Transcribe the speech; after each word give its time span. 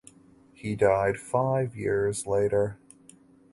He 0.55 0.75
died 0.75 1.19
five 1.19 1.75
years 1.75 2.25
later. 2.25 2.79